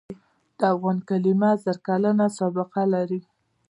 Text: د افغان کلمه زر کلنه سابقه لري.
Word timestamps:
د 0.57 0.59
افغان 0.73 0.97
کلمه 1.09 1.49
زر 1.63 1.77
کلنه 1.87 2.25
سابقه 2.39 2.83
لري. 2.93 3.21